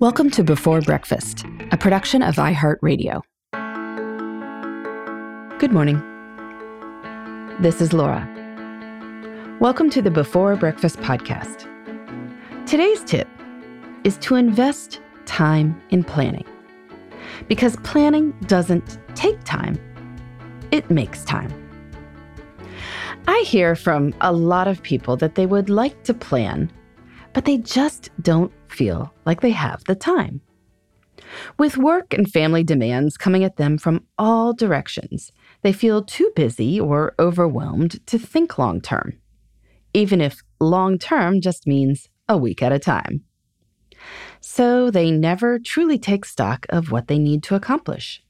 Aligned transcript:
Welcome 0.00 0.30
to 0.30 0.42
Before 0.42 0.80
Breakfast, 0.80 1.44
a 1.72 1.76
production 1.76 2.22
of 2.22 2.36
iHeartRadio. 2.36 3.20
Good 5.58 5.72
morning. 5.72 5.98
This 7.60 7.82
is 7.82 7.92
Laura. 7.92 8.26
Welcome 9.60 9.90
to 9.90 10.00
the 10.00 10.10
Before 10.10 10.56
Breakfast 10.56 10.96
podcast. 11.00 11.68
Today's 12.64 13.04
tip 13.04 13.28
is 14.04 14.16
to 14.20 14.36
invest 14.36 15.02
time 15.26 15.78
in 15.90 16.02
planning. 16.02 16.46
Because 17.46 17.76
planning 17.82 18.30
doesn't 18.46 18.96
take 19.14 19.44
time, 19.44 19.78
it 20.70 20.90
makes 20.90 21.26
time. 21.26 21.52
I 23.28 23.44
hear 23.46 23.76
from 23.76 24.14
a 24.22 24.32
lot 24.32 24.66
of 24.66 24.82
people 24.82 25.18
that 25.18 25.34
they 25.34 25.44
would 25.44 25.68
like 25.68 26.04
to 26.04 26.14
plan, 26.14 26.72
but 27.40 27.46
they 27.46 27.56
just 27.56 28.10
don't 28.20 28.52
feel 28.68 29.10
like 29.24 29.40
they 29.40 29.50
have 29.50 29.82
the 29.84 29.94
time. 29.94 30.42
With 31.58 31.78
work 31.78 32.12
and 32.12 32.30
family 32.30 32.62
demands 32.62 33.16
coming 33.16 33.44
at 33.44 33.56
them 33.56 33.78
from 33.78 34.04
all 34.18 34.52
directions, 34.52 35.32
they 35.62 35.72
feel 35.72 36.04
too 36.04 36.30
busy 36.36 36.78
or 36.78 37.14
overwhelmed 37.18 38.06
to 38.08 38.18
think 38.18 38.58
long 38.58 38.82
term, 38.82 39.18
even 39.94 40.20
if 40.20 40.42
long 40.60 40.98
term 40.98 41.40
just 41.40 41.66
means 41.66 42.10
a 42.28 42.36
week 42.36 42.62
at 42.62 42.72
a 42.72 42.78
time. 42.78 43.24
So 44.42 44.90
they 44.90 45.10
never 45.10 45.58
truly 45.58 45.98
take 45.98 46.26
stock 46.26 46.66
of 46.68 46.90
what 46.90 47.08
they 47.08 47.18
need 47.18 47.42
to 47.44 47.54
accomplish. 47.54 48.22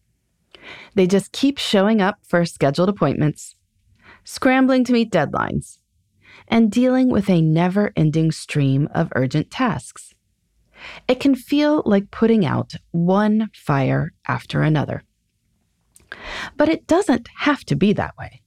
They 0.95 1.09
just 1.09 1.33
keep 1.33 1.59
showing 1.59 2.01
up 2.01 2.19
for 2.23 2.45
scheduled 2.45 2.89
appointments, 2.89 3.57
scrambling 4.23 4.85
to 4.85 4.93
meet 4.93 5.11
deadlines, 5.11 5.80
and 6.51 6.71
dealing 6.71 7.09
with 7.09 7.31
a 7.31 7.41
never 7.41 7.93
ending 7.97 8.33
stream 8.33 8.89
of 8.93 9.13
urgent 9.15 9.51
tasks. 9.51 10.15
It 11.07 11.21
can 11.21 11.35
feel 11.35 11.83
like 11.87 12.11
putting 12.11 12.45
out 12.45 12.75
one 12.91 13.49
fire 13.55 14.13
after 14.27 14.63
another. 14.63 15.05
But 16.57 16.69
it 16.69 16.87
doesn't 16.87 17.29
have 17.39 17.65
to 17.67 17.77
be 17.77 17.93
that 17.93 18.17
way. 18.19 18.43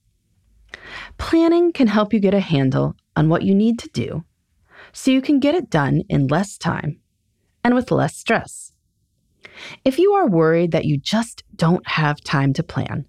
Planning 1.16 1.72
can 1.72 1.86
help 1.86 2.12
you 2.12 2.20
get 2.20 2.34
a 2.34 2.40
handle 2.40 2.94
on 3.16 3.28
what 3.28 3.42
you 3.42 3.54
need 3.54 3.78
to 3.78 3.88
do 3.88 4.24
so 4.92 5.10
you 5.10 5.22
can 5.22 5.40
get 5.40 5.54
it 5.54 5.70
done 5.70 6.02
in 6.08 6.26
less 6.26 6.58
time 6.58 7.00
and 7.62 7.74
with 7.74 7.90
less 7.90 8.16
stress. 8.16 8.72
If 9.84 9.98
you 9.98 10.12
are 10.12 10.28
worried 10.28 10.72
that 10.72 10.84
you 10.84 10.98
just 10.98 11.42
don't 11.56 11.86
have 11.86 12.20
time 12.20 12.52
to 12.54 12.62
plan, 12.62 13.06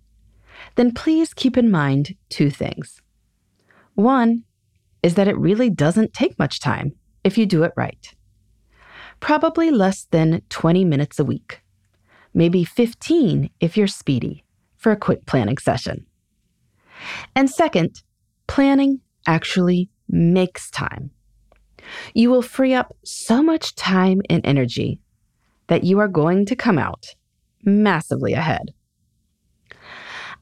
then 0.76 0.94
please 0.94 1.34
keep 1.34 1.58
in 1.58 1.70
mind 1.70 2.16
two 2.30 2.50
things. 2.50 3.02
One 3.96 4.44
is 5.06 5.14
that 5.16 5.28
it 5.28 5.38
really 5.38 5.70
doesn't 5.70 6.14
take 6.14 6.38
much 6.38 6.60
time 6.60 6.92
if 7.24 7.38
you 7.38 7.46
do 7.46 7.64
it 7.64 7.72
right 7.78 8.16
probably 9.20 9.72
less 9.72 10.06
than 10.12 10.42
20 10.50 10.86
minutes 10.86 11.20
a 11.20 11.26
week, 11.26 11.62
maybe 12.34 12.64
15 12.64 13.50
if 13.60 13.78
you're 13.78 13.88
speedy 13.88 14.44
for 14.78 14.92
a 14.92 14.98
quick 14.98 15.26
planning 15.26 15.58
session. 15.58 16.06
And 17.36 17.50
second, 17.50 18.04
planning 18.48 19.02
actually 19.28 19.90
makes 20.08 20.70
time. 20.70 21.12
You 22.14 22.30
will 22.30 22.42
free 22.42 22.74
up 22.74 22.96
so 23.04 23.44
much 23.44 23.76
time 23.76 24.22
and 24.30 24.46
energy 24.46 25.00
that 25.68 25.84
you 25.84 26.00
are 26.00 26.08
going 26.08 26.46
to 26.46 26.56
come 26.56 26.78
out 26.78 27.16
massively 27.64 28.34
ahead. 28.34 28.74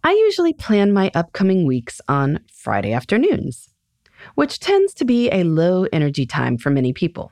I 0.04 0.12
usually 0.12 0.54
plan 0.54 0.92
my 0.92 1.10
upcoming 1.16 1.66
weeks 1.66 2.02
on 2.10 2.42
Friday 2.52 2.92
afternoons, 2.92 3.70
which 4.36 4.60
tends 4.60 4.94
to 4.96 5.06
be 5.06 5.30
a 5.32 5.44
low 5.44 5.86
energy 5.92 6.26
time 6.26 6.58
for 6.58 6.70
many 6.70 6.94
people. 6.94 7.32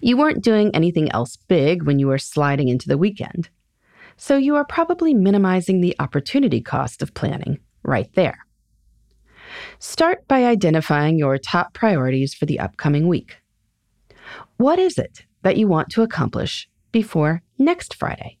You 0.00 0.16
weren't 0.16 0.42
doing 0.42 0.70
anything 0.74 1.10
else 1.12 1.36
big 1.36 1.84
when 1.84 1.98
you 1.98 2.08
were 2.08 2.18
sliding 2.18 2.68
into 2.68 2.88
the 2.88 2.98
weekend. 2.98 3.48
So 4.16 4.36
you 4.36 4.56
are 4.56 4.64
probably 4.64 5.14
minimizing 5.14 5.80
the 5.80 5.94
opportunity 6.00 6.60
cost 6.60 7.02
of 7.02 7.14
planning 7.14 7.58
right 7.84 8.12
there. 8.14 8.38
Start 9.78 10.26
by 10.26 10.44
identifying 10.44 11.18
your 11.18 11.38
top 11.38 11.72
priorities 11.72 12.34
for 12.34 12.46
the 12.46 12.58
upcoming 12.58 13.06
week. 13.08 13.36
What 14.56 14.78
is 14.78 14.98
it 14.98 15.24
that 15.42 15.56
you 15.56 15.68
want 15.68 15.90
to 15.90 16.02
accomplish 16.02 16.68
before 16.90 17.42
next 17.58 17.94
Friday? 17.94 18.38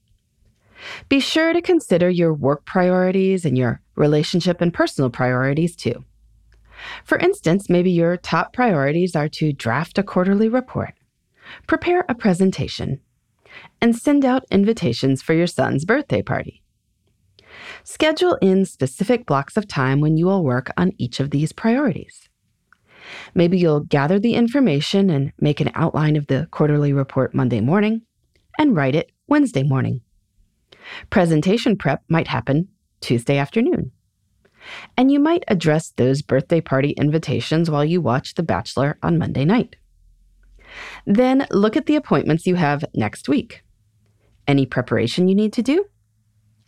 Be 1.08 1.20
sure 1.20 1.52
to 1.52 1.62
consider 1.62 2.08
your 2.10 2.34
work 2.34 2.64
priorities 2.64 3.44
and 3.44 3.56
your 3.56 3.80
relationship 3.96 4.60
and 4.60 4.72
personal 4.72 5.10
priorities 5.10 5.74
too. 5.74 6.04
For 7.04 7.18
instance, 7.18 7.68
maybe 7.68 7.90
your 7.90 8.16
top 8.16 8.52
priorities 8.52 9.16
are 9.16 9.28
to 9.30 9.52
draft 9.52 9.98
a 9.98 10.02
quarterly 10.02 10.48
report 10.48 10.94
prepare 11.66 12.04
a 12.08 12.14
presentation, 12.14 13.00
and 13.80 13.96
send 13.96 14.24
out 14.24 14.44
invitations 14.50 15.22
for 15.22 15.34
your 15.34 15.46
son's 15.46 15.84
birthday 15.84 16.22
party. 16.22 16.62
Schedule 17.82 18.36
in 18.40 18.64
specific 18.64 19.26
blocks 19.26 19.56
of 19.56 19.66
time 19.66 20.00
when 20.00 20.16
you 20.16 20.26
will 20.26 20.44
work 20.44 20.70
on 20.76 20.92
each 20.98 21.20
of 21.20 21.30
these 21.30 21.52
priorities. 21.52 22.28
Maybe 23.34 23.58
you'll 23.58 23.80
gather 23.80 24.18
the 24.18 24.34
information 24.34 25.08
and 25.08 25.32
make 25.40 25.60
an 25.60 25.70
outline 25.74 26.16
of 26.16 26.26
the 26.26 26.46
quarterly 26.50 26.92
report 26.92 27.34
Monday 27.34 27.60
morning 27.60 28.02
and 28.58 28.76
write 28.76 28.94
it 28.94 29.10
Wednesday 29.28 29.62
morning. 29.62 30.02
Presentation 31.10 31.76
prep 31.76 32.02
might 32.08 32.28
happen 32.28 32.68
Tuesday 33.00 33.38
afternoon. 33.38 33.92
And 34.96 35.10
you 35.10 35.20
might 35.20 35.44
address 35.48 35.90
those 35.96 36.22
birthday 36.22 36.60
party 36.60 36.90
invitations 36.90 37.70
while 37.70 37.84
you 37.84 38.00
watch 38.00 38.34
The 38.34 38.42
Bachelor 38.42 38.98
on 39.02 39.18
Monday 39.18 39.44
night. 39.44 39.76
Then 41.06 41.46
look 41.50 41.76
at 41.76 41.86
the 41.86 41.96
appointments 41.96 42.46
you 42.46 42.56
have 42.56 42.84
next 42.94 43.28
week. 43.28 43.62
Any 44.46 44.66
preparation 44.66 45.28
you 45.28 45.34
need 45.34 45.52
to 45.54 45.62
do? 45.62 45.86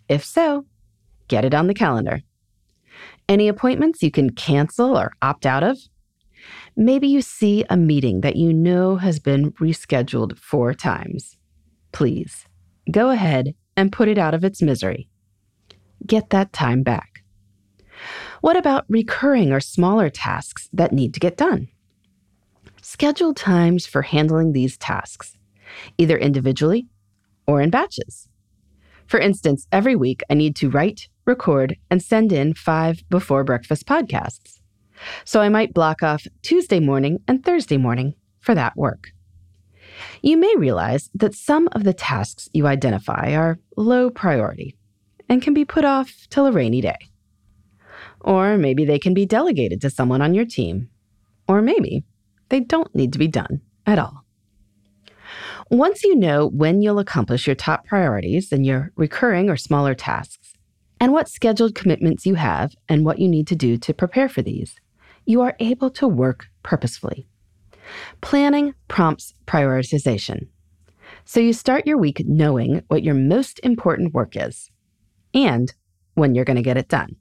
If 0.08 0.24
so, 0.24 0.66
get 1.28 1.44
it 1.44 1.54
on 1.54 1.66
the 1.66 1.74
calendar. 1.74 2.22
Any 3.28 3.48
appointments 3.48 4.02
you 4.02 4.10
can 4.10 4.30
cancel 4.30 4.98
or 4.98 5.12
opt 5.22 5.46
out 5.46 5.62
of? 5.62 5.78
Maybe 6.76 7.08
you 7.08 7.22
see 7.22 7.64
a 7.68 7.76
meeting 7.76 8.22
that 8.22 8.36
you 8.36 8.52
know 8.52 8.96
has 8.96 9.18
been 9.18 9.52
rescheduled 9.52 10.38
four 10.38 10.74
times. 10.74 11.36
Please 11.92 12.46
go 12.90 13.10
ahead 13.10 13.54
and 13.76 13.92
put 13.92 14.08
it 14.08 14.18
out 14.18 14.34
of 14.34 14.44
its 14.44 14.62
misery. 14.62 15.08
Get 16.06 16.30
that 16.30 16.52
time 16.52 16.82
back. 16.82 17.09
What 18.50 18.56
about 18.56 18.84
recurring 18.88 19.52
or 19.52 19.60
smaller 19.60 20.10
tasks 20.10 20.68
that 20.72 20.90
need 20.90 21.14
to 21.14 21.20
get 21.20 21.36
done? 21.36 21.68
Schedule 22.82 23.32
times 23.32 23.86
for 23.86 24.02
handling 24.02 24.50
these 24.50 24.76
tasks, 24.76 25.38
either 25.98 26.18
individually 26.18 26.88
or 27.46 27.60
in 27.60 27.70
batches. 27.70 28.28
For 29.06 29.20
instance, 29.20 29.68
every 29.70 29.94
week 29.94 30.24
I 30.28 30.34
need 30.34 30.56
to 30.56 30.68
write, 30.68 31.06
record, 31.26 31.76
and 31.92 32.02
send 32.02 32.32
in 32.32 32.54
five 32.54 33.08
before 33.08 33.44
breakfast 33.44 33.86
podcasts. 33.86 34.58
So 35.24 35.40
I 35.40 35.48
might 35.48 35.72
block 35.72 36.02
off 36.02 36.26
Tuesday 36.42 36.80
morning 36.80 37.20
and 37.28 37.44
Thursday 37.44 37.76
morning 37.76 38.14
for 38.40 38.56
that 38.56 38.76
work. 38.76 39.12
You 40.22 40.36
may 40.36 40.56
realize 40.56 41.08
that 41.14 41.36
some 41.36 41.68
of 41.70 41.84
the 41.84 41.94
tasks 41.94 42.48
you 42.52 42.66
identify 42.66 43.32
are 43.36 43.60
low 43.76 44.10
priority 44.10 44.74
and 45.28 45.40
can 45.40 45.54
be 45.54 45.64
put 45.64 45.84
off 45.84 46.26
till 46.30 46.48
a 46.48 46.52
rainy 46.52 46.80
day. 46.80 47.09
Or 48.20 48.58
maybe 48.58 48.84
they 48.84 48.98
can 48.98 49.14
be 49.14 49.26
delegated 49.26 49.80
to 49.82 49.90
someone 49.90 50.22
on 50.22 50.34
your 50.34 50.44
team. 50.44 50.88
Or 51.48 51.62
maybe 51.62 52.04
they 52.48 52.60
don't 52.60 52.94
need 52.94 53.12
to 53.12 53.18
be 53.18 53.28
done 53.28 53.60
at 53.86 53.98
all. 53.98 54.24
Once 55.70 56.02
you 56.02 56.16
know 56.16 56.48
when 56.48 56.82
you'll 56.82 56.98
accomplish 56.98 57.46
your 57.46 57.56
top 57.56 57.86
priorities 57.86 58.50
and 58.50 58.66
your 58.66 58.92
recurring 58.96 59.48
or 59.48 59.56
smaller 59.56 59.94
tasks, 59.94 60.54
and 61.00 61.12
what 61.12 61.28
scheduled 61.28 61.74
commitments 61.74 62.26
you 62.26 62.34
have 62.34 62.74
and 62.88 63.04
what 63.04 63.18
you 63.18 63.26
need 63.26 63.46
to 63.46 63.56
do 63.56 63.78
to 63.78 63.94
prepare 63.94 64.28
for 64.28 64.42
these, 64.42 64.74
you 65.24 65.40
are 65.40 65.56
able 65.58 65.90
to 65.90 66.06
work 66.06 66.48
purposefully. 66.62 67.26
Planning 68.20 68.74
prompts 68.88 69.34
prioritization. 69.46 70.48
So 71.24 71.40
you 71.40 71.52
start 71.52 71.86
your 71.86 71.98
week 71.98 72.22
knowing 72.26 72.82
what 72.88 73.02
your 73.02 73.14
most 73.14 73.60
important 73.62 74.12
work 74.12 74.36
is 74.36 74.70
and 75.32 75.72
when 76.14 76.34
you're 76.34 76.44
going 76.44 76.56
to 76.56 76.62
get 76.62 76.76
it 76.76 76.88
done. 76.88 77.16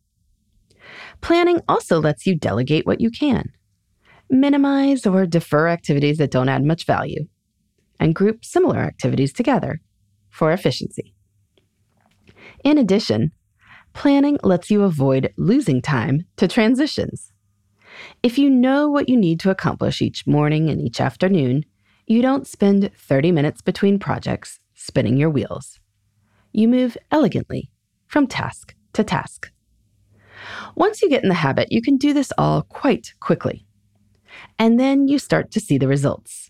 Planning 1.22 1.62
also 1.68 2.00
lets 2.00 2.26
you 2.26 2.36
delegate 2.36 2.86
what 2.86 3.02
you 3.02 3.12
can 3.12 3.52
minimize 4.30 5.06
or 5.06 5.26
defer 5.26 5.68
activities 5.68 6.18
that 6.18 6.32
don't 6.32 6.50
add 6.50 6.64
much 6.64 6.86
value, 6.86 7.26
and 8.00 8.16
group 8.16 8.46
similar 8.46 8.78
activities 8.78 9.34
together 9.34 9.82
for 10.30 10.52
efficiency. 10.52 11.14
In 12.64 12.78
addition, 12.78 13.32
planning 13.94 14.38
lets 14.44 14.70
you 14.70 14.84
avoid 14.84 15.34
losing 15.38 15.82
time 15.82 16.26
to 16.38 16.48
transitions. 16.48 17.32
If 18.22 18.38
you 18.38 18.50
know 18.50 18.90
what 18.90 19.10
you 19.10 19.18
need 19.18 19.40
to 19.42 19.50
accomplish 19.50 20.02
each 20.02 20.28
morning 20.28 20.70
and 20.70 20.80
each 20.80 21.02
afternoon, 21.02 21.66
you 22.06 22.22
don't 22.22 22.48
spend 22.48 22.92
30 22.96 23.32
minutes 23.32 23.62
between 23.62 24.00
projects 24.00 24.60
spinning 24.76 25.18
your 25.18 25.30
wheels. 25.30 25.80
You 26.52 26.68
move 26.68 26.98
elegantly 27.12 27.72
from 28.08 28.28
task 28.28 28.76
to 28.94 29.04
task. 29.04 29.52
Once 30.80 31.02
you 31.02 31.10
get 31.10 31.22
in 31.22 31.30
the 31.30 31.36
habit, 31.36 31.72
you 31.72 31.82
can 31.82 31.98
do 31.98 32.14
this 32.14 32.32
all 32.38 32.64
quite 32.64 33.14
quickly. 33.20 33.68
And 34.58 34.80
then 34.80 35.08
you 35.08 35.20
start 35.20 35.52
to 35.52 35.60
see 35.60 35.78
the 35.78 35.88
results 35.88 36.50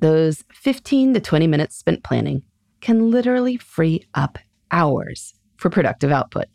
those 0.00 0.44
15 0.52 1.14
to 1.14 1.20
20 1.20 1.46
minutes 1.46 1.76
spent 1.76 2.04
planning 2.04 2.42
can 2.80 3.10
literally 3.10 3.56
free 3.56 4.02
up 4.14 4.38
hours 4.70 5.34
for 5.56 5.70
productive 5.70 6.12
output. 6.12 6.46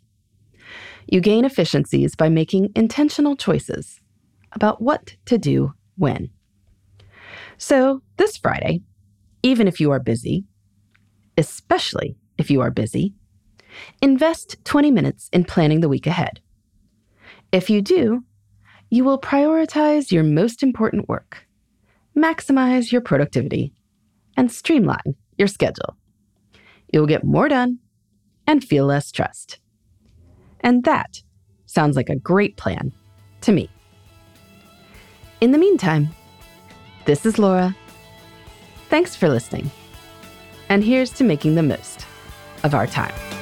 You 1.08 1.20
gain 1.20 1.44
efficiencies 1.44 2.14
by 2.14 2.28
making 2.28 2.70
intentional 2.76 3.36
choices 3.36 4.00
about 4.52 4.80
what 4.80 5.16
to 5.26 5.38
do 5.38 5.74
when. 5.96 6.30
So, 7.58 8.02
this 8.16 8.36
Friday, 8.36 8.82
even 9.42 9.66
if 9.66 9.80
you 9.80 9.90
are 9.90 10.00
busy, 10.00 10.44
especially 11.36 12.16
if 12.38 12.50
you 12.50 12.60
are 12.60 12.70
busy, 12.70 13.14
invest 14.00 14.64
20 14.64 14.90
minutes 14.90 15.28
in 15.32 15.44
planning 15.44 15.80
the 15.80 15.88
week 15.88 16.06
ahead. 16.06 16.40
If 17.52 17.68
you 17.68 17.82
do, 17.82 18.24
you 18.88 19.04
will 19.04 19.20
prioritize 19.20 20.10
your 20.10 20.24
most 20.24 20.62
important 20.62 21.08
work, 21.08 21.46
maximize 22.16 22.90
your 22.90 23.02
productivity, 23.02 23.74
and 24.38 24.50
streamline 24.50 25.14
your 25.36 25.48
schedule. 25.48 25.96
You'll 26.92 27.06
get 27.06 27.24
more 27.24 27.48
done 27.48 27.78
and 28.46 28.64
feel 28.64 28.86
less 28.86 29.06
stressed. 29.06 29.58
And 30.60 30.84
that 30.84 31.22
sounds 31.66 31.94
like 31.94 32.08
a 32.08 32.16
great 32.16 32.56
plan 32.56 32.92
to 33.42 33.52
me. 33.52 33.68
In 35.42 35.52
the 35.52 35.58
meantime, 35.58 36.08
this 37.04 37.26
is 37.26 37.38
Laura. 37.38 37.76
Thanks 38.88 39.14
for 39.14 39.28
listening. 39.28 39.70
And 40.68 40.82
here's 40.84 41.10
to 41.12 41.24
making 41.24 41.54
the 41.54 41.62
most 41.62 42.06
of 42.62 42.74
our 42.74 42.86
time. 42.86 43.41